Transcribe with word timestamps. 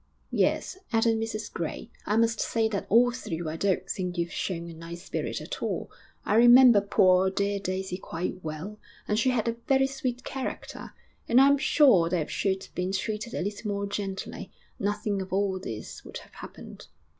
'Yes,' 0.31 0.79
added 0.91 1.17
Mrs 1.19 1.53
Gray. 1.53 1.91
'I 2.07 2.15
must 2.17 2.39
say 2.39 2.67
that 2.67 2.87
all 2.89 3.11
through 3.11 3.47
I 3.47 3.55
don't 3.55 3.87
think 3.87 4.17
you've 4.17 4.31
shown 4.31 4.67
a 4.67 4.73
nice 4.73 5.03
spirit 5.03 5.39
at 5.39 5.61
all. 5.61 5.91
I 6.25 6.33
remember 6.37 6.81
poor, 6.81 7.29
dear 7.29 7.59
Daisy 7.59 7.97
quite 7.99 8.43
well, 8.43 8.79
and 9.07 9.19
she 9.19 9.29
had 9.29 9.47
a 9.47 9.57
very 9.67 9.85
sweet 9.85 10.23
character. 10.23 10.95
And 11.29 11.39
I'm 11.39 11.59
sure 11.59 12.09
that 12.09 12.19
if 12.19 12.31
she'd 12.31 12.69
been 12.73 12.93
treated 12.93 13.35
a 13.35 13.43
little 13.43 13.69
more 13.69 13.85
gently, 13.85 14.51
nothing 14.79 15.21
of 15.21 15.31
all 15.31 15.59
this 15.59 16.03
would 16.03 16.17
have 16.17 16.33
happened.' 16.33 16.87